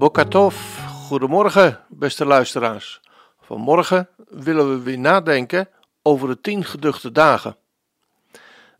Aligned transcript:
Bokatov, 0.00 0.56
goedemorgen 0.86 1.84
beste 1.88 2.24
luisteraars. 2.24 3.00
Vanmorgen 3.40 4.08
willen 4.28 4.70
we 4.70 4.82
weer 4.82 4.98
nadenken 4.98 5.68
over 6.02 6.28
de 6.28 6.40
tien 6.40 6.64
geduchte 6.64 7.12
dagen. 7.12 7.56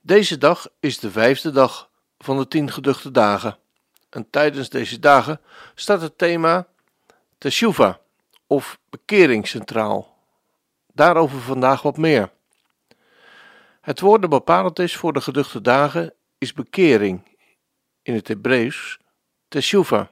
Deze 0.00 0.38
dag 0.38 0.68
is 0.78 0.98
de 0.98 1.10
vijfde 1.10 1.50
dag 1.50 1.90
van 2.18 2.38
de 2.38 2.48
tien 2.48 2.70
geduchte 2.70 3.10
dagen. 3.10 3.56
En 4.10 4.30
tijdens 4.30 4.68
deze 4.68 4.98
dagen 4.98 5.40
staat 5.74 6.00
het 6.00 6.18
thema 6.18 6.66
Teshuvah 7.38 7.94
of 8.46 8.78
bekering 8.90 9.48
centraal. 9.48 10.16
Daarover 10.92 11.40
vandaag 11.40 11.82
wat 11.82 11.96
meer. 11.96 12.30
Het 13.80 14.00
woord 14.00 14.20
dat 14.20 14.30
bepalend 14.30 14.78
is 14.78 14.96
voor 14.96 15.12
de 15.12 15.20
geduchte 15.20 15.60
dagen 15.60 16.14
is 16.38 16.52
bekering, 16.52 17.36
in 18.02 18.14
het 18.14 18.28
Hebreeuws 18.28 18.98
Teshuvah. 19.48 20.06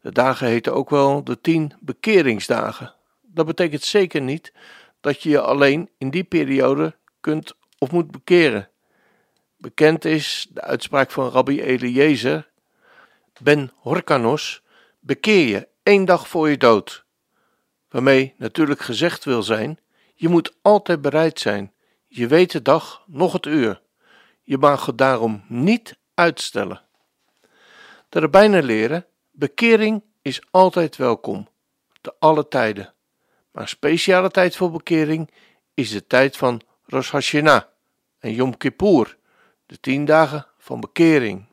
De 0.00 0.12
dagen 0.12 0.46
heten 0.46 0.74
ook 0.74 0.90
wel 0.90 1.24
de 1.24 1.40
tien 1.40 1.72
bekeringsdagen. 1.80 2.94
Dat 3.22 3.46
betekent 3.46 3.82
zeker 3.82 4.20
niet 4.20 4.52
dat 5.00 5.22
je 5.22 5.28
je 5.28 5.40
alleen 5.40 5.90
in 5.98 6.10
die 6.10 6.24
periode 6.24 6.96
kunt 7.20 7.54
of 7.78 7.90
moet 7.90 8.10
bekeren. 8.10 8.68
Bekend 9.56 10.04
is 10.04 10.46
de 10.50 10.60
uitspraak 10.60 11.10
van 11.10 11.28
Rabbi 11.28 11.62
Eliezer 11.62 12.50
Ben 13.42 13.72
Horkanos: 13.74 14.62
bekeer 15.00 15.48
je 15.48 15.68
één 15.82 16.04
dag 16.04 16.28
voor 16.28 16.48
je 16.48 16.56
dood. 16.56 17.04
Waarmee 17.88 18.34
natuurlijk 18.36 18.80
gezegd 18.80 19.24
wil 19.24 19.42
zijn: 19.42 19.78
je 20.14 20.28
moet 20.28 20.54
altijd 20.62 21.00
bereid 21.00 21.40
zijn. 21.40 21.72
Je 22.06 22.26
weet 22.26 22.52
de 22.52 22.62
dag, 22.62 23.04
nog 23.06 23.32
het 23.32 23.46
uur. 23.46 23.82
Je 24.42 24.58
mag 24.58 24.86
het 24.86 24.98
daarom 24.98 25.44
niet 25.48 25.98
uitstellen. 26.14 26.82
De 28.08 28.20
rabbijnen 28.20 28.64
leren: 28.64 29.06
bekering 29.40 30.04
is 30.22 30.42
altijd 30.50 30.96
welkom, 30.96 31.48
te 32.00 32.14
alle 32.18 32.48
tijden. 32.48 32.94
Maar 33.50 33.68
speciale 33.68 34.30
tijd 34.30 34.56
voor 34.56 34.70
bekering 34.70 35.30
is 35.74 35.90
de 35.90 36.06
tijd 36.06 36.36
van 36.36 36.60
Rosh 36.84 37.10
Hashanah 37.10 37.62
en 38.18 38.32
Yom 38.32 38.56
Kippur, 38.56 39.18
de 39.66 39.80
tien 39.80 40.04
dagen 40.04 40.46
van 40.58 40.80
bekering. 40.80 41.46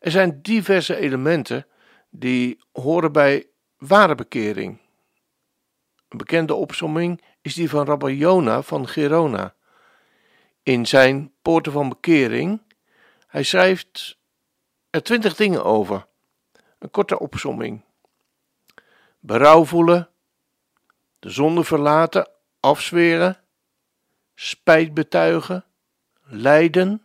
Er 0.00 0.10
zijn 0.10 0.42
diverse 0.42 0.96
elementen 0.96 1.66
die 2.10 2.58
horen 2.72 3.12
bij 3.12 3.46
ware 3.76 4.14
bekering. 4.14 4.80
Een 6.08 6.18
bekende 6.18 6.54
opsomming 6.54 7.22
is 7.40 7.54
die 7.54 7.68
van 7.68 7.86
Rabbi 7.86 8.16
Jona 8.16 8.62
van 8.62 8.88
Gerona. 8.88 9.54
In 10.62 10.86
zijn 10.86 11.32
Poorten 11.42 11.72
van 11.72 11.88
Bekering, 11.88 12.62
hij 13.26 13.42
schrijft 13.42 14.18
er 14.90 15.02
twintig 15.02 15.36
dingen 15.36 15.64
over. 15.64 16.06
Een 16.78 16.90
korte 16.90 17.18
opsomming. 17.18 17.84
Berouw 19.18 19.64
voelen, 19.64 20.08
de 21.18 21.30
zonde 21.30 21.64
verlaten, 21.64 22.28
afzweren, 22.60 23.36
spijt 24.34 24.94
betuigen, 24.94 25.64
lijden, 26.22 27.04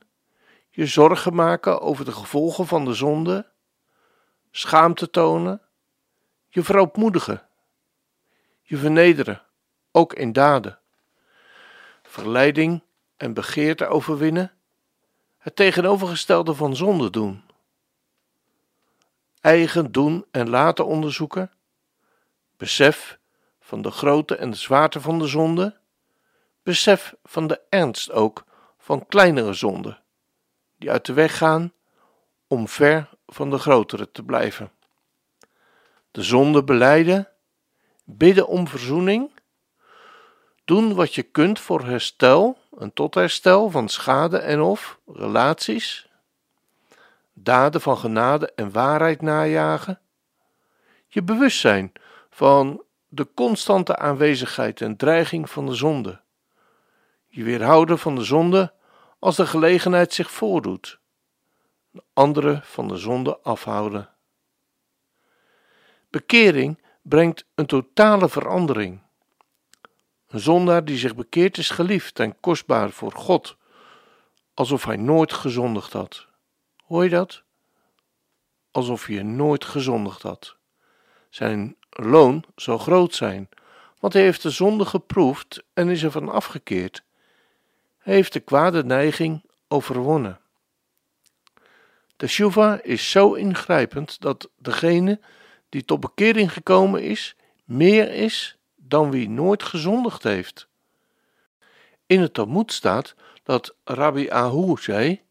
je 0.70 0.86
zorgen 0.86 1.36
maken 1.36 1.82
over 1.82 2.06
de 2.06 2.12
gevolgen 2.12 2.68
van 2.68 2.86
de 2.86 2.94
zonde, 2.94 3.52
schaamte 4.52 5.10
tonen, 5.10 5.62
je 6.50 6.64
verootmoedigen, 6.64 7.48
je 8.62 8.78
vernederen, 8.78 9.44
ook 9.92 10.14
in 10.14 10.32
daden, 10.32 10.80
verleiding 12.04 12.84
en 13.18 13.34
begeerte 13.34 13.88
overwinnen, 13.88 14.52
het 15.38 15.56
tegenovergestelde 15.56 16.54
van 16.54 16.76
zonde 16.76 17.10
doen, 17.10 17.44
eigen 19.42 19.92
doen 19.92 20.26
en 20.32 20.50
laten 20.50 20.86
onderzoeken, 20.86 21.52
besef 22.58 23.20
van 23.60 23.82
de 23.82 23.92
grootte 23.92 24.36
en 24.36 24.50
de 24.50 24.58
zwaarte 24.58 25.02
van 25.02 25.20
de 25.20 25.28
zonde, 25.28 25.78
besef 26.64 27.14
van 27.24 27.48
de 27.48 27.62
ernst 27.70 28.12
ook 28.12 28.46
van 28.78 29.06
kleinere 29.08 29.54
zonden, 29.54 30.02
die 30.78 30.92
uit 30.92 31.06
de 31.06 31.14
weg 31.14 31.38
gaan 31.38 31.74
om 32.48 32.68
ver 32.68 33.10
van 33.28 33.50
de 33.50 33.58
grotere 33.58 34.12
te 34.12 34.24
blijven. 34.24 34.72
De 36.12 36.24
zonde 36.24 36.64
beleiden, 36.64 37.28
bidden 38.04 38.48
om 38.48 38.68
verzoening, 38.68 39.32
doen 40.66 40.96
wat 40.96 41.16
je 41.16 41.24
kunt 41.24 41.60
voor 41.60 41.86
herstel 41.86 42.58
en 42.78 42.94
tot 42.94 43.16
herstel 43.16 43.70
van 43.70 43.90
schade 43.90 44.38
en 44.38 44.62
of 44.62 45.00
relaties, 45.06 46.10
daden 47.34 47.82
van 47.82 47.98
genade 47.98 48.52
en 48.56 48.72
waarheid 48.72 49.22
najagen, 49.22 50.00
je 51.08 51.24
bewustzijn 51.24 51.92
van 52.30 52.84
de 53.08 53.28
constante 53.34 53.98
aanwezigheid 53.98 54.82
en 54.82 54.98
dreiging 54.98 55.50
van 55.50 55.66
de 55.66 55.76
zonde. 55.76 56.22
Je 57.28 57.44
weerhouden 57.44 58.00
van 58.00 58.16
de 58.16 58.24
zonde 58.24 58.74
als 59.20 59.36
de 59.36 59.46
gelegenheid 59.46 60.14
zich 60.14 60.32
voordoet. 60.32 61.00
Anderen 62.14 62.62
van 62.64 62.88
de 62.88 62.98
zonde 62.98 63.40
afhouden. 63.40 64.10
Bekering 66.10 66.82
brengt 67.02 67.46
een 67.56 67.66
totale 67.66 68.30
verandering. 68.30 69.02
Een 70.28 70.40
zondaar 70.40 70.86
die 70.86 70.98
zich 70.98 71.16
bekeert 71.16 71.58
is 71.58 71.70
geliefd 71.70 72.20
en 72.20 72.40
kostbaar 72.40 72.90
voor 72.90 73.12
God, 73.12 73.58
alsof 74.54 74.86
hij 74.86 74.98
nooit 74.98 75.34
gezondigd 75.34 75.94
had. 75.94 76.28
Hoor 76.92 77.04
je 77.04 77.10
dat? 77.10 77.44
Alsof 78.72 79.08
je 79.08 79.24
nooit 79.24 79.66
gezondigd 79.66 80.22
had. 80.22 80.56
Zijn 81.30 81.76
loon 81.90 82.44
zal 82.56 82.78
groot 82.78 83.16
zijn, 83.16 83.50
want 84.00 84.14
hij 84.14 84.22
heeft 84.22 84.42
de 84.42 84.50
zonde 84.50 84.86
geproefd 84.86 85.64
en 85.74 85.90
is 85.90 86.04
ervan 86.04 86.30
afgekeerd. 86.30 87.04
Hij 87.98 88.14
heeft 88.14 88.34
de 88.34 88.40
kwade 88.40 88.84
neiging 88.84 89.44
overwonnen. 89.68 90.40
De 92.18 92.28
shuva 92.28 92.82
is 92.82 93.12
zo 93.12 93.34
ingrijpend 93.34 94.22
dat 94.22 94.50
degene 94.58 95.20
die 95.70 95.86
tot 95.86 96.00
bekering 96.00 96.54
gekomen 96.54 97.04
is, 97.04 97.36
meer 97.64 98.12
is 98.12 98.58
dan 98.76 99.12
wie 99.12 99.30
nooit 99.30 99.64
gezondigd 99.64 100.24
heeft. 100.24 100.68
In 102.06 102.22
het 102.22 102.34
Talmud 102.34 102.72
staat 102.72 103.16
dat 103.44 103.76
Rabbi 103.84 104.30
Ahu 104.30 104.78
zei: 104.78 105.22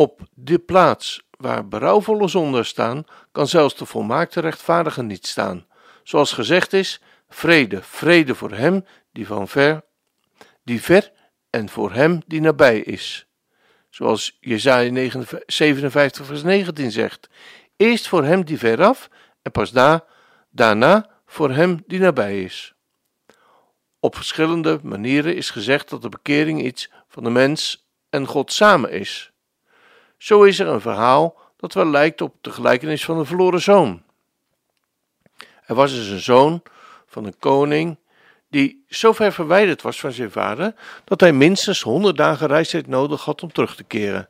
Op 0.00 0.20
de 0.34 0.58
plaats 0.58 1.22
waar 1.30 1.68
berouwvolle 1.68 2.28
zonden 2.28 2.66
staan, 2.66 3.04
kan 3.32 3.46
zelfs 3.46 3.76
de 3.76 3.86
volmaakte 3.86 4.40
rechtvaardige 4.40 5.02
niet 5.02 5.26
staan. 5.26 5.66
Zoals 6.02 6.32
gezegd 6.32 6.72
is: 6.72 7.00
vrede, 7.28 7.82
vrede 7.82 8.34
voor 8.34 8.50
hem 8.50 8.84
die 9.12 9.26
van 9.26 9.48
ver, 9.48 9.84
die 10.64 10.82
ver 10.82 11.12
en 11.50 11.68
voor 11.68 11.92
hem 11.92 12.22
die 12.26 12.40
nabij 12.40 12.78
is. 12.78 13.26
Zoals 13.90 14.36
Jesaja 14.40 15.22
57 15.46 16.26
vers 16.26 16.42
19 16.42 16.90
zegt: 16.90 17.28
Eerst 17.76 18.08
voor 18.08 18.24
hem 18.24 18.44
die 18.44 18.58
veraf 18.58 19.10
en 19.42 19.50
pas 19.50 19.70
da, 19.70 20.04
daarna 20.50 21.10
voor 21.26 21.50
hem 21.50 21.82
die 21.86 22.00
nabij 22.00 22.42
is. 22.42 22.74
Op 23.98 24.16
verschillende 24.16 24.80
manieren 24.82 25.36
is 25.36 25.50
gezegd 25.50 25.88
dat 25.88 26.02
de 26.02 26.08
bekering 26.08 26.62
iets 26.64 26.90
van 27.08 27.24
de 27.24 27.30
mens 27.30 27.88
en 28.10 28.26
God 28.26 28.52
samen 28.52 28.90
is. 28.90 29.29
Zo 30.20 30.42
is 30.42 30.58
er 30.58 30.66
een 30.66 30.80
verhaal 30.80 31.38
dat 31.56 31.74
wel 31.74 31.86
lijkt 31.86 32.20
op 32.20 32.34
de 32.40 32.50
gelijkenis 32.50 33.04
van 33.04 33.18
een 33.18 33.26
verloren 33.26 33.60
zoon. 33.60 34.02
Er 35.66 35.74
was 35.74 35.92
dus 35.92 36.06
een 36.08 36.20
zoon 36.20 36.62
van 37.06 37.24
een 37.24 37.38
koning 37.38 37.98
die 38.48 38.84
zo 38.88 39.12
ver 39.12 39.32
verwijderd 39.32 39.82
was 39.82 40.00
van 40.00 40.12
zijn 40.12 40.30
vader 40.30 40.74
dat 41.04 41.20
hij 41.20 41.32
minstens 41.32 41.82
honderd 41.82 42.16
dagen 42.16 42.46
reistijd 42.46 42.86
nodig 42.86 43.24
had 43.24 43.42
om 43.42 43.52
terug 43.52 43.76
te 43.76 43.84
keren. 43.84 44.28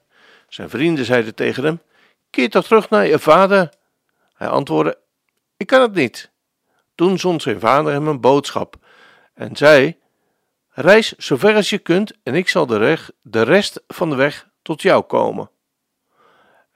Zijn 0.48 0.70
vrienden 0.70 1.04
zeiden 1.04 1.34
tegen 1.34 1.64
hem: 1.64 1.80
Keer 2.30 2.50
toch 2.50 2.64
terug 2.64 2.90
naar 2.90 3.06
je 3.06 3.18
vader. 3.18 3.72
Hij 4.34 4.48
antwoordde: 4.48 4.98
Ik 5.56 5.66
kan 5.66 5.80
het 5.80 5.94
niet. 5.94 6.30
Toen 6.94 7.18
zond 7.18 7.42
zijn 7.42 7.60
vader 7.60 7.92
hem 7.92 8.08
een 8.08 8.20
boodschap 8.20 8.76
en 9.34 9.56
zei: 9.56 9.96
Reis 10.70 11.12
zo 11.16 11.36
ver 11.36 11.54
als 11.54 11.70
je 11.70 11.78
kunt 11.78 12.12
en 12.22 12.34
ik 12.34 12.48
zal 12.48 12.66
de, 12.66 12.98
de 13.22 13.42
rest 13.42 13.82
van 13.88 14.10
de 14.10 14.16
weg 14.16 14.48
tot 14.62 14.82
jou 14.82 15.02
komen. 15.02 15.50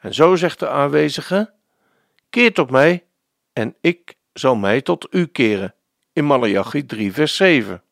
En 0.05 0.15
zo 0.15 0.37
zegt 0.37 0.59
de 0.59 0.69
aanwezige: 0.69 1.53
Keer 2.31 2.53
tot 2.53 2.71
mij, 2.71 3.05
en 3.53 3.77
ik 3.81 4.15
zal 4.33 4.57
mij 4.57 4.81
tot 4.81 5.07
u 5.11 5.27
keren. 5.27 5.75
In 6.13 6.25
Malachi 6.25 6.87
3, 6.87 7.13
vers 7.13 7.37
7. 7.37 7.83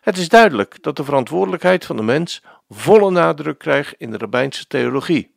Het 0.00 0.16
is 0.16 0.28
duidelijk 0.28 0.82
dat 0.82 0.96
de 0.96 1.04
verantwoordelijkheid 1.04 1.84
van 1.84 1.96
de 1.96 2.02
mens 2.02 2.42
volle 2.68 3.10
nadruk 3.10 3.58
krijgt 3.58 3.94
in 3.98 4.10
de 4.10 4.18
rabbijnse 4.18 4.66
theologie. 4.66 5.34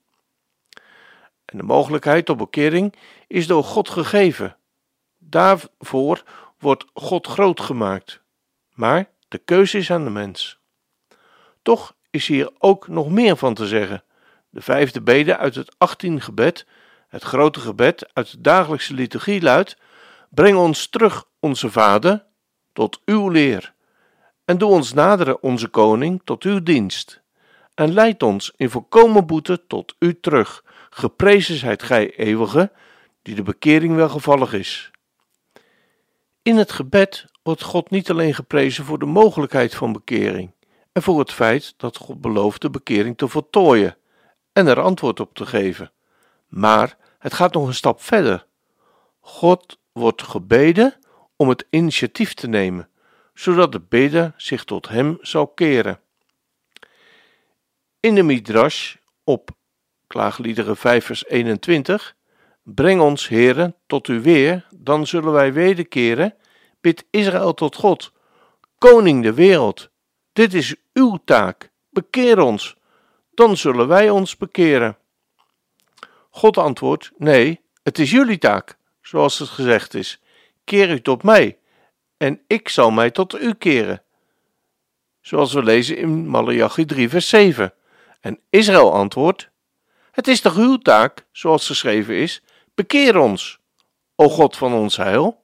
En 1.46 1.58
de 1.58 1.64
mogelijkheid 1.64 2.26
tot 2.26 2.38
bekering 2.38 2.96
is 3.28 3.48
door 3.48 3.64
God 3.64 3.90
gegeven. 3.90 4.58
Daarvoor 5.18 6.24
wordt 6.60 6.86
God 6.94 7.28
groot 7.28 7.60
gemaakt. 7.60 8.22
Maar 8.74 9.10
de 9.28 9.38
keuze 9.38 9.78
is 9.78 9.92
aan 9.92 10.04
de 10.04 10.10
mens. 10.10 10.60
Toch 11.62 11.96
is 12.10 12.28
hier 12.28 12.52
ook 12.58 12.88
nog 12.88 13.10
meer 13.10 13.38
van 13.38 13.54
te 13.54 13.68
zeggen. 13.68 14.04
De 14.52 14.62
vijfde 14.62 15.02
bede 15.02 15.38
uit 15.38 15.56
het 15.56 15.76
18 15.78 16.22
gebed, 16.22 16.66
het 17.08 17.24
grote 17.24 17.60
gebed 17.60 18.10
uit 18.14 18.32
de 18.32 18.42
dagelijkse 18.42 18.94
liturgie 18.94 19.42
luidt: 19.42 19.78
Breng 20.30 20.58
ons 20.58 20.88
terug, 20.88 21.26
onze 21.40 21.72
Vader, 21.72 22.26
tot 22.74 23.02
uw 23.06 23.30
leer. 23.30 23.74
En 24.46 24.58
doe 24.58 24.70
ons 24.70 24.94
naderen, 24.94 25.44
onze 25.44 25.68
koning, 25.68 26.22
tot 26.24 26.44
uw 26.44 26.64
dienst. 26.64 27.22
En 27.74 27.94
leid 27.94 28.24
ons 28.24 28.54
in 28.56 28.70
volkomen 28.70 29.26
boete 29.26 29.66
tot 29.68 29.96
u 30.00 30.20
terug. 30.20 30.64
Geprezen 30.90 31.56
zijt 31.56 31.84
gij, 31.84 32.16
eeuwige, 32.16 32.72
die 33.22 33.36
de 33.36 33.44
bekering 33.44 33.96
welgevallig 33.96 34.54
is. 34.54 34.92
In 36.42 36.58
het 36.58 36.72
gebed 36.72 37.26
wordt 37.44 37.64
God 37.64 37.90
niet 37.90 38.10
alleen 38.10 38.34
geprezen 38.34 38.86
voor 38.86 39.00
de 39.00 39.06
mogelijkheid 39.06 39.76
van 39.76 39.94
bekering 39.94 40.52
en 40.92 41.02
voor 41.02 41.20
het 41.20 41.32
feit 41.32 41.74
dat 41.78 41.98
God 41.98 42.22
belooft 42.22 42.62
de 42.62 42.70
bekering 42.70 43.18
te 43.18 43.28
voltooien 43.28 43.96
en 44.54 44.68
er 44.68 44.80
antwoord 44.80 45.20
op 45.20 45.34
te 45.34 45.46
geven. 45.46 45.92
Maar 46.48 46.98
het 47.20 47.34
gaat 47.34 47.54
nog 47.54 47.68
een 47.68 47.74
stap 47.74 48.02
verder. 48.02 48.46
God 49.20 49.80
wordt 49.92 50.24
gebeden 50.24 50.94
om 51.36 51.50
het 51.50 51.66
initiatief 51.70 52.34
te 52.34 52.48
nemen, 52.48 52.90
zodat 53.34 53.72
de 53.72 53.80
bidder 53.80 54.34
zich 54.38 54.64
tot 54.64 54.88
hem 54.88 55.18
zal 55.22 55.48
keren. 55.48 56.00
In 58.00 58.16
de 58.16 58.24
Midrash 58.24 58.96
op 59.24 59.50
Klaagliederen 60.08 60.78
5 60.78 61.06
vers 61.06 61.26
21 61.26 62.16
Breng 62.64 63.02
ons, 63.02 63.28
heren, 63.28 63.76
tot 63.88 64.08
u 64.08 64.22
weer, 64.22 64.68
dan 64.76 65.08
zullen 65.08 65.32
wij 65.32 65.54
wederkeren. 65.54 66.36
Bid 66.82 67.06
Israël 67.10 67.54
tot 67.54 67.76
God, 67.76 68.12
koning 68.78 69.24
de 69.24 69.34
wereld. 69.34 69.90
Dit 70.34 70.54
is 70.54 70.76
uw 70.94 71.20
taak. 71.26 71.72
Bekeer 71.90 72.40
ons, 72.40 72.76
dan 73.34 73.58
zullen 73.58 73.88
wij 73.88 74.10
ons 74.10 74.38
bekeren. 74.38 74.98
God 76.30 76.58
antwoordt: 76.58 77.12
Nee, 77.18 77.62
het 77.84 78.00
is 78.00 78.12
jullie 78.12 78.38
taak, 78.38 78.78
zoals 79.02 79.40
het 79.40 79.50
gezegd 79.50 79.94
is. 79.94 80.22
Keer 80.64 80.90
u 80.90 81.02
tot 81.02 81.24
mij, 81.24 81.58
en 82.18 82.42
ik 82.48 82.70
zal 82.70 82.92
mij 82.92 83.12
tot 83.12 83.42
u 83.42 83.54
keren. 83.54 84.04
Zoals 85.22 85.54
we 85.54 85.64
lezen 85.64 85.98
in 85.98 86.28
Malachi 86.28 86.86
3, 86.86 87.10
vers 87.10 87.30
7. 87.30 87.74
En 88.20 88.40
Israël 88.50 88.94
antwoordt: 88.94 89.50
Het 90.12 90.28
is 90.28 90.42
toch 90.42 90.58
uw 90.58 90.78
taak, 90.78 91.26
zoals 91.32 91.68
geschreven 91.68 92.16
is: 92.16 92.44
Bekeer 92.74 93.18
ons, 93.18 93.60
o 94.16 94.30
God 94.30 94.58
van 94.58 94.74
ons 94.74 94.98
heil. 94.98 95.44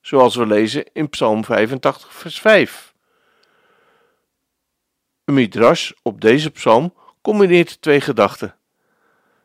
Zoals 0.00 0.34
we 0.36 0.46
lezen 0.46 0.84
in 0.92 1.08
Psalm 1.08 1.44
85, 1.44 2.12
vers 2.12 2.40
5. 2.40 2.94
Een 5.26 5.34
midrash 5.34 5.90
op 6.02 6.20
deze 6.20 6.50
psalm 6.50 6.94
combineert 7.22 7.80
twee 7.80 8.00
gedachten. 8.00 8.54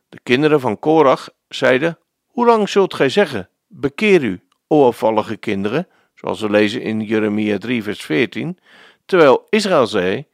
De 0.09 0.19
kinderen 0.23 0.59
van 0.59 0.79
Korach 0.79 1.29
zeiden: 1.47 1.99
Hoe 2.27 2.45
lang 2.45 2.69
zult 2.69 2.93
gij 2.93 3.09
zeggen: 3.09 3.49
Bekeer 3.67 4.23
u, 4.23 4.41
o 4.67 4.87
afvallige 4.87 5.37
kinderen, 5.37 5.87
zoals 6.15 6.41
we 6.41 6.49
lezen 6.49 6.81
in 6.81 7.01
Jeremia 7.01 7.57
3, 7.57 7.83
vers 7.83 8.01
14, 8.01 8.57
terwijl 9.05 9.45
Israël 9.49 9.87
zei: 9.87 10.25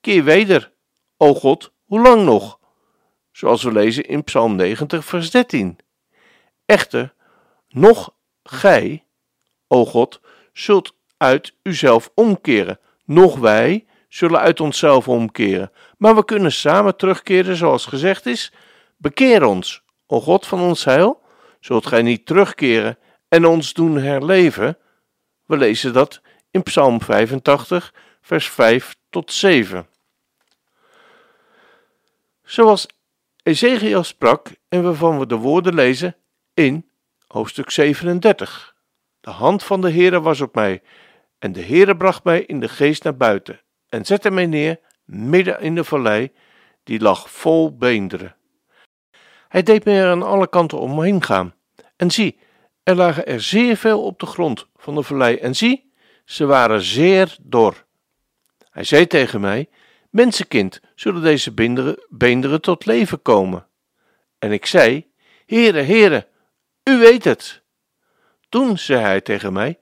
Keer 0.00 0.24
weder, 0.24 0.72
o 1.16 1.34
God, 1.34 1.72
hoe 1.84 2.00
lang 2.00 2.24
nog? 2.24 2.58
Zoals 3.32 3.62
we 3.62 3.72
lezen 3.72 4.04
in 4.04 4.24
Psalm 4.24 4.56
90, 4.56 5.04
vers 5.04 5.30
13. 5.30 5.78
Echter, 6.66 7.14
nog 7.68 8.14
gij, 8.42 9.04
o 9.66 9.84
God, 9.84 10.20
zult 10.52 10.94
uit 11.16 11.54
uzelf 11.62 12.10
omkeren, 12.14 12.80
nog 13.04 13.38
wij 13.38 13.86
zullen 14.12 14.40
uit 14.40 14.60
onszelf 14.60 15.08
omkeren. 15.08 15.72
Maar 15.98 16.14
we 16.14 16.24
kunnen 16.24 16.52
samen 16.52 16.96
terugkeren, 16.96 17.56
zoals 17.56 17.86
gezegd 17.86 18.26
is: 18.26 18.52
Bekeer 18.96 19.44
ons, 19.44 19.82
o 20.06 20.20
God 20.20 20.46
van 20.46 20.60
ons 20.60 20.84
heil. 20.84 21.22
Zult 21.60 21.86
gij 21.86 22.02
niet 22.02 22.26
terugkeren 22.26 22.98
en 23.28 23.44
ons 23.44 23.72
doen 23.72 23.96
herleven? 23.96 24.78
We 25.46 25.56
lezen 25.56 25.92
dat 25.92 26.20
in 26.50 26.62
Psalm 26.62 27.00
85, 27.00 27.94
vers 28.20 28.48
5 28.48 28.96
tot 29.10 29.32
7. 29.32 29.86
Zoals 32.42 32.86
Ezekiel 33.42 34.02
sprak 34.02 34.48
en 34.68 34.82
waarvan 34.82 35.18
we 35.18 35.26
de 35.26 35.36
woorden 35.36 35.74
lezen 35.74 36.16
in 36.54 36.90
hoofdstuk 37.26 37.70
37. 37.70 38.74
De 39.20 39.30
hand 39.30 39.62
van 39.62 39.80
de 39.80 39.90
Heere 39.90 40.20
was 40.20 40.40
op 40.40 40.54
mij, 40.54 40.82
en 41.38 41.52
de 41.52 41.62
Heere 41.62 41.96
bracht 41.96 42.24
mij 42.24 42.42
in 42.42 42.60
de 42.60 42.68
geest 42.68 43.04
naar 43.04 43.16
buiten, 43.16 43.60
en 43.92 44.04
zette 44.04 44.30
mij 44.30 44.46
neer 44.46 44.80
midden 45.04 45.60
in 45.60 45.74
de 45.74 45.84
vallei, 45.84 46.32
die 46.84 47.00
lag 47.00 47.30
vol 47.30 47.76
beenderen. 47.76 48.36
Hij 49.48 49.62
deed 49.62 49.84
mij 49.84 49.98
er 49.98 50.10
aan 50.10 50.22
alle 50.22 50.48
kanten 50.48 50.78
omheen 50.78 51.22
gaan, 51.22 51.54
en 51.96 52.10
zie, 52.10 52.38
er 52.82 52.94
lagen 52.94 53.26
er 53.26 53.40
zeer 53.40 53.76
veel 53.76 54.04
op 54.04 54.20
de 54.20 54.26
grond 54.26 54.66
van 54.76 54.94
de 54.94 55.02
vallei, 55.02 55.36
en 55.36 55.56
zie, 55.56 55.92
ze 56.24 56.46
waren 56.46 56.82
zeer 56.82 57.36
dor. 57.40 57.84
Hij 58.70 58.84
zei 58.84 59.06
tegen 59.06 59.40
mij: 59.40 59.68
Mensenkind, 60.10 60.80
zullen 60.94 61.22
deze 61.22 61.52
beenderen, 61.52 62.06
beenderen 62.08 62.60
tot 62.60 62.86
leven 62.86 63.22
komen? 63.22 63.66
En 64.38 64.52
ik 64.52 64.66
zei: 64.66 65.10
Heere, 65.46 65.82
Heere, 65.82 66.28
u 66.84 66.98
weet 66.98 67.24
het. 67.24 67.62
Toen 68.48 68.78
zei 68.78 69.00
hij 69.00 69.20
tegen 69.20 69.52
mij: 69.52 69.78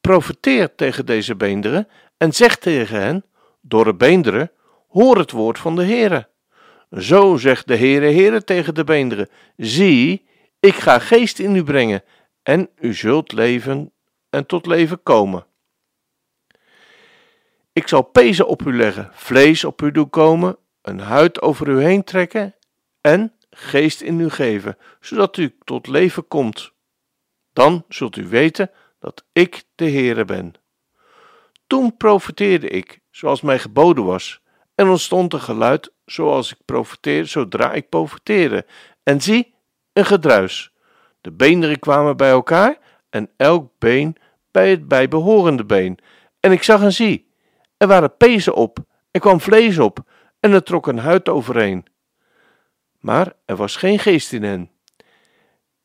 Profeteer 0.00 0.74
tegen 0.74 1.06
deze 1.06 1.36
beenderen 1.36 1.88
en 2.16 2.32
zeg 2.32 2.56
tegen 2.56 3.00
hen: 3.00 3.24
Dorre 3.62 3.94
beenderen, 3.94 4.50
hoor 4.88 5.18
het 5.18 5.30
woord 5.30 5.58
van 5.58 5.76
de 5.76 5.84
Heere. 5.84 6.28
Zo 6.98 7.36
zegt 7.36 7.66
de 7.66 7.76
Heere, 7.76 8.06
Heere 8.06 8.44
tegen 8.44 8.74
de 8.74 8.84
beenderen: 8.84 9.28
Zie, 9.56 10.26
ik 10.60 10.74
ga 10.74 10.98
geest 10.98 11.38
in 11.38 11.56
u 11.56 11.64
brengen 11.64 12.02
en 12.42 12.70
u 12.80 12.94
zult 12.94 13.32
leven 13.32 13.92
en 14.30 14.46
tot 14.46 14.66
leven 14.66 15.02
komen. 15.02 15.46
Ik 17.72 17.88
zal 17.88 18.02
pezen 18.02 18.46
op 18.46 18.62
u 18.62 18.76
leggen, 18.76 19.10
vlees 19.12 19.64
op 19.64 19.82
u 19.82 19.90
doen 19.90 20.10
komen, 20.10 20.56
een 20.82 21.00
huid 21.00 21.40
over 21.40 21.68
u 21.68 21.82
heen 21.82 22.04
trekken 22.04 22.54
en 23.00 23.32
geest 23.50 24.00
in 24.00 24.20
u 24.20 24.30
geven, 24.30 24.78
zodat 25.00 25.36
u 25.36 25.56
tot 25.64 25.86
leven 25.86 26.28
komt. 26.28 26.72
Dan 27.52 27.84
zult 27.88 28.16
u 28.16 28.28
weten 28.28 28.70
dat 28.98 29.24
ik 29.32 29.62
de 29.74 29.90
Heere 29.90 30.24
ben. 30.24 30.54
Toen 31.66 31.96
profeteerde 31.96 32.68
ik, 32.68 33.00
zoals 33.12 33.40
mij 33.40 33.58
geboden 33.58 34.04
was, 34.04 34.40
en 34.74 34.88
ontstond 34.88 35.32
een 35.32 35.40
geluid 35.40 35.92
zoals 36.04 36.52
ik 36.52 36.58
profeteerde, 36.64 37.28
zodra 37.28 37.72
ik 37.72 37.88
profeteerde. 37.88 38.66
En 39.02 39.20
zie, 39.20 39.54
een 39.92 40.06
gedruis. 40.06 40.72
De 41.20 41.32
beenderen 41.32 41.78
kwamen 41.78 42.16
bij 42.16 42.30
elkaar 42.30 42.78
en 43.10 43.30
elk 43.36 43.70
been 43.78 44.16
bij 44.50 44.70
het 44.70 44.88
bijbehorende 44.88 45.64
been. 45.64 45.98
En 46.40 46.52
ik 46.52 46.62
zag 46.62 46.82
en 46.82 46.92
zie, 46.92 47.30
er 47.76 47.86
waren 47.86 48.16
pezen 48.16 48.54
op, 48.54 48.78
er 49.10 49.20
kwam 49.20 49.40
vlees 49.40 49.78
op 49.78 49.98
en 50.40 50.52
er 50.52 50.62
trok 50.62 50.86
een 50.86 50.98
huid 50.98 51.28
overheen 51.28 51.86
maar 53.02 53.32
er 53.44 53.56
was 53.56 53.76
geen 53.76 53.98
geest 53.98 54.32
in 54.32 54.42
hen. 54.42 54.70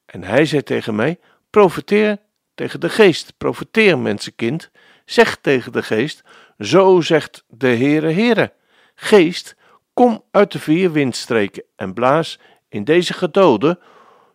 En 0.05 0.24
hij 0.24 0.46
zei 0.46 0.63
tegen 0.63 0.96
mij: 0.96 1.19
Profeteer 1.50 2.17
tegen 2.55 2.79
de 2.79 2.89
geest, 2.89 3.38
profeteer, 3.38 4.00
mensenkind. 4.00 4.72
Zeg 5.05 5.38
tegen 5.38 5.72
de 5.72 5.84
geest: 5.84 6.24
Zo 6.59 7.01
zegt 7.01 7.43
de 7.47 7.67
Heere, 7.67 8.11
Heere. 8.11 8.53
Geest, 8.95 9.55
kom 9.93 10.23
uit 10.31 10.51
de 10.51 10.59
vier 10.59 10.91
windstreken 10.91 11.63
en 11.75 11.93
blaas 11.93 12.39
in 12.69 12.83
deze 12.83 13.13
gedoden, 13.13 13.79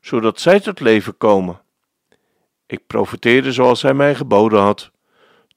zodat 0.01 0.41
zij 0.41 0.61
tot 0.61 0.81
leven 0.81 1.17
komen. 1.17 1.61
Ik 2.67 2.87
profeteerde 2.87 3.53
zoals 3.53 3.83
hij 3.83 3.95
mij 3.95 4.15
geboden 4.15 4.61
had. 4.61 4.91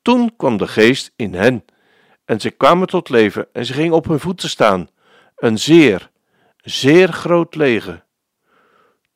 Toen 0.02 0.36
kwam 0.36 0.58
de 0.58 0.68
geest 0.68 1.12
in 1.16 1.34
hen, 1.34 1.66
en 2.26 2.40
ze 2.40 2.50
kwamen 2.50 2.88
tot 2.88 3.10
leven 3.10 3.48
en 3.54 3.66
ze 3.66 3.74
gingen 3.74 3.94
op 3.94 4.08
hun 4.08 4.20
voeten 4.20 4.50
staan, 4.50 4.90
een 5.36 5.60
zeer, 5.60 6.10
zeer 6.58 7.14
groot 7.14 7.56
leger. 7.56 8.04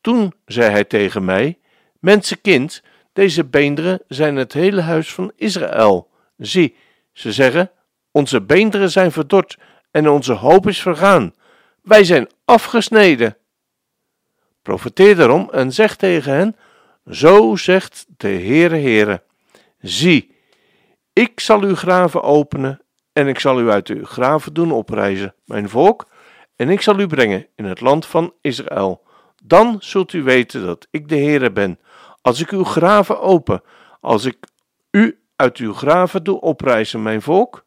Toen 0.01 0.33
zei 0.45 0.71
hij 0.71 0.83
tegen 0.83 1.25
mij: 1.25 1.59
Mensenkind, 1.99 2.83
deze 3.13 3.45
beenderen 3.45 4.01
zijn 4.07 4.35
het 4.35 4.53
hele 4.53 4.81
huis 4.81 5.13
van 5.13 5.31
Israël. 5.35 6.09
Zie, 6.37 6.75
ze 7.19 7.31
zeggen: 7.31 7.71
Onze 8.11 8.41
beenderen 8.41 8.91
zijn 8.91 9.11
verdord 9.11 9.57
en 9.91 10.09
onze 10.09 10.33
hoop 10.33 10.67
is 10.67 10.81
vergaan. 10.81 11.33
Wij 11.81 12.03
zijn 12.03 12.29
afgesneden. 12.45 13.37
Profeteer 14.61 15.15
daarom 15.15 15.49
en 15.51 15.71
zeg 15.71 15.95
tegen 15.95 16.33
hen: 16.33 16.55
Zo 17.11 17.55
zegt 17.55 18.05
de 18.17 18.27
Heere 18.27 18.77
Heere: 18.77 19.23
Zie, 19.79 20.35
ik 21.13 21.39
zal 21.39 21.61
uw 21.61 21.75
graven 21.75 22.23
openen 22.23 22.81
en 23.13 23.27
ik 23.27 23.39
zal 23.39 23.61
u 23.61 23.69
uit 23.69 23.87
uw 23.87 24.05
graven 24.05 24.53
doen 24.53 24.71
oprijzen, 24.71 25.35
mijn 25.45 25.69
volk, 25.69 26.07
en 26.55 26.69
ik 26.69 26.81
zal 26.81 26.99
u 26.99 27.07
brengen 27.07 27.47
in 27.55 27.65
het 27.65 27.81
land 27.81 28.05
van 28.05 28.33
Israël. 28.41 29.03
Dan 29.43 29.77
zult 29.79 30.13
u 30.13 30.23
weten 30.23 30.65
dat 30.65 30.87
ik 30.91 31.09
de 31.09 31.17
Heere 31.17 31.51
ben, 31.51 31.79
als 32.21 32.41
ik 32.41 32.49
uw 32.49 32.63
graven 32.63 33.21
open, 33.21 33.61
als 33.99 34.25
ik 34.25 34.37
u 34.91 35.19
uit 35.39 35.57
uw 35.57 35.73
graven 35.73 36.23
doe 36.23 36.41
oprijzen, 36.41 37.01
mijn 37.01 37.21
volk. 37.21 37.65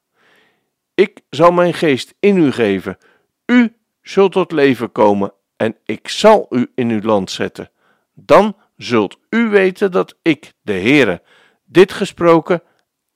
Ik 0.94 1.20
zal 1.30 1.50
mijn 1.50 1.74
geest 1.74 2.14
in 2.20 2.36
u 2.36 2.52
geven, 2.52 2.98
u 3.46 3.76
zult 4.02 4.32
tot 4.32 4.52
leven 4.52 4.92
komen 4.92 5.32
en 5.56 5.76
ik 5.84 6.08
zal 6.08 6.46
u 6.50 6.72
in 6.74 6.90
uw 6.90 7.00
land 7.00 7.30
zetten. 7.30 7.70
Dan 8.14 8.56
zult 8.76 9.18
u 9.30 9.48
weten 9.48 9.90
dat 9.90 10.16
ik, 10.22 10.52
de 10.62 10.72
Heere, 10.72 11.22
dit 11.64 11.92
gesproken 11.92 12.62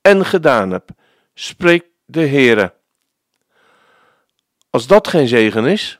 en 0.01 0.25
gedaan 0.25 0.71
heb, 0.71 0.89
spreekt 1.33 1.87
de 2.05 2.27
Heere. 2.27 2.73
Als 4.69 4.87
dat 4.87 5.07
geen 5.07 5.27
zegen 5.27 5.65
is, 5.65 5.99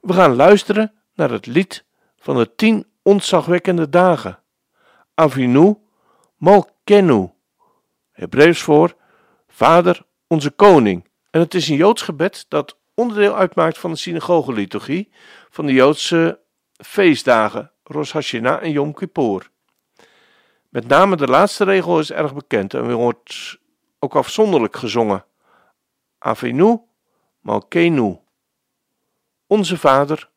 we 0.00 0.12
gaan 0.12 0.34
luisteren 0.34 0.92
naar 1.14 1.30
het 1.30 1.46
lied 1.46 1.84
van 2.18 2.36
de 2.36 2.54
tien 2.54 2.86
ontzagwekkende 3.02 3.88
dagen. 3.88 4.38
Avinu 5.14 5.76
Malkenu, 6.36 7.30
Hebreeuws 8.20 8.62
voor 8.62 8.94
Vader 9.48 10.02
onze 10.26 10.50
Koning. 10.50 11.08
En 11.30 11.40
het 11.40 11.54
is 11.54 11.68
een 11.68 11.76
Joods 11.76 12.02
gebed 12.02 12.46
dat 12.48 12.78
onderdeel 12.94 13.36
uitmaakt 13.36 13.78
van 13.78 13.90
de 13.90 13.96
synagogeliturgie 13.96 15.12
van 15.50 15.66
de 15.66 15.72
Joodse 15.72 16.40
feestdagen 16.84 17.72
Rosh 17.84 18.12
Hashanah 18.12 18.62
en 18.62 18.70
Yom 18.70 18.94
Kippur. 18.94 19.50
Met 20.68 20.86
name 20.88 21.16
de 21.16 21.26
laatste 21.26 21.64
regel 21.64 21.98
is 21.98 22.12
erg 22.12 22.34
bekend 22.34 22.74
en 22.74 22.92
wordt 22.92 23.58
ook 23.98 24.14
afzonderlijk 24.14 24.76
gezongen. 24.76 25.24
Avenu 26.18 26.80
Malkenu. 27.40 28.18
Onze 29.46 29.76
Vader, 29.76 30.30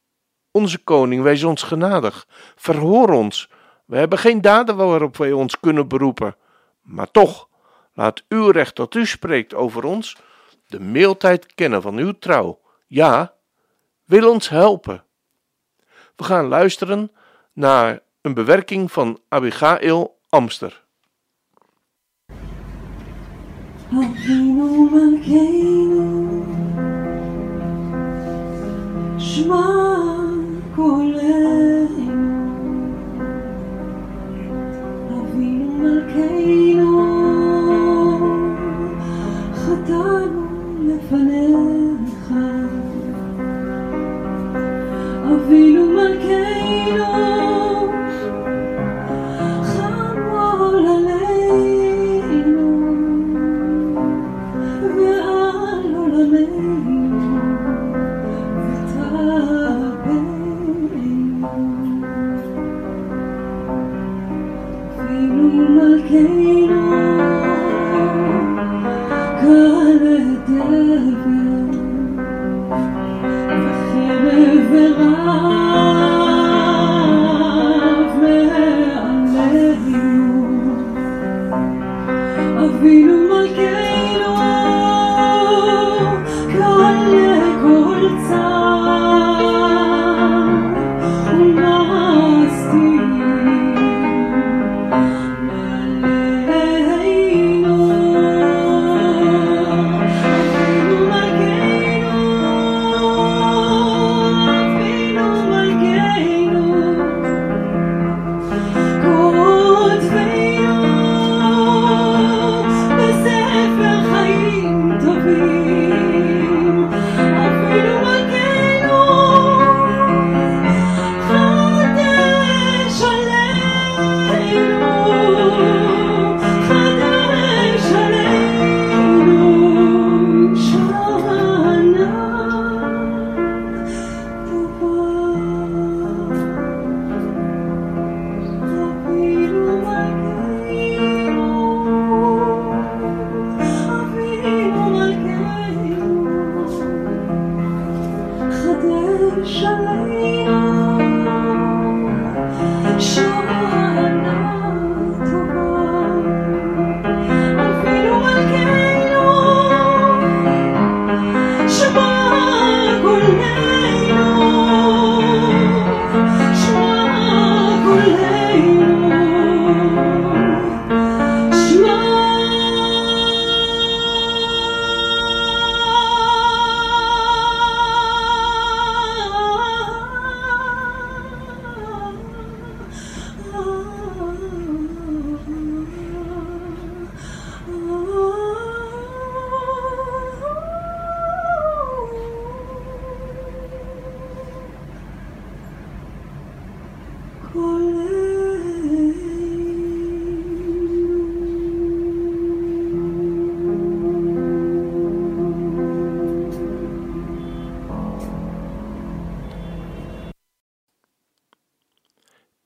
onze 0.51 0.77
Koning, 0.83 1.23
wees 1.23 1.43
ons 1.43 1.63
genadig. 1.63 2.27
Verhoor 2.55 3.09
ons. 3.09 3.49
We 3.85 3.97
hebben 3.97 4.17
geen 4.17 4.41
daden 4.41 4.75
waarop 4.75 5.17
wij 5.17 5.31
ons 5.31 5.59
kunnen 5.59 5.87
beroepen. 5.87 6.35
Maar 6.81 7.11
toch, 7.11 7.51
laat 7.93 8.23
uw 8.27 8.49
recht 8.49 8.75
dat 8.75 8.93
u 8.93 9.05
spreekt 9.05 9.53
over 9.53 9.83
ons 9.83 10.17
de 10.67 10.79
meeltijd 10.79 11.53
kennen 11.53 11.81
van 11.81 11.97
uw 11.97 12.11
trouw. 12.11 12.61
Ja, 12.87 13.33
wil 14.05 14.31
ons 14.31 14.49
helpen. 14.49 15.03
We 16.15 16.23
gaan 16.23 16.47
luisteren 16.47 17.11
naar 17.53 17.99
een 18.21 18.33
bewerking 18.33 18.91
van 18.91 19.19
Abigail 19.27 20.19
Amster. 20.29 20.83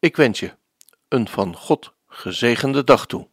Ik 0.07 0.15
wens 0.15 0.39
je 0.39 0.51
een 1.07 1.27
van 1.27 1.55
God 1.55 1.93
gezegende 2.07 2.83
dag 2.83 3.05
toe. 3.05 3.27